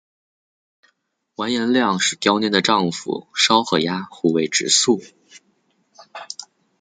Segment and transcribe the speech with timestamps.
[1.35, 4.99] 完颜亮使习拈的丈夫稍喝押护卫直宿。